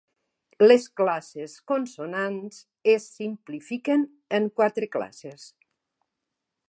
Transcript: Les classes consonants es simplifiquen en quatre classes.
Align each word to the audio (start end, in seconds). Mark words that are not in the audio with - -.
Les 0.61 0.85
classes 1.01 1.53
consonants 1.71 2.63
es 2.95 3.05
simplifiquen 3.19 4.07
en 4.39 4.49
quatre 4.63 4.91
classes. 4.97 5.47